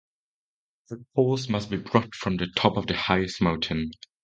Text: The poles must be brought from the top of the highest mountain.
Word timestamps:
The 0.89 1.05
poles 1.13 1.47
must 1.47 1.69
be 1.69 1.77
brought 1.77 2.15
from 2.15 2.37
the 2.37 2.47
top 2.55 2.75
of 2.75 2.87
the 2.87 2.97
highest 2.97 3.39
mountain. 3.39 3.91